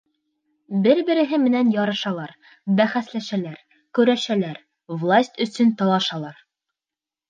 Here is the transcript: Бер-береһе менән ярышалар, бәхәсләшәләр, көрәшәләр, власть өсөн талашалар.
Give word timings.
Бер-береһе 0.87 1.39
менән 1.43 1.69
ярышалар, 1.75 2.33
бәхәсләшәләр, 2.81 3.63
көрәшәләр, 4.01 4.61
власть 5.07 5.43
өсөн 5.51 5.75
талашалар. 5.81 6.47